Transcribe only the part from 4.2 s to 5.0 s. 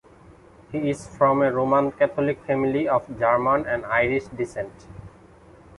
descent.